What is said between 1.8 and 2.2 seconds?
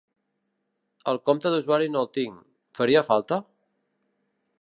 no el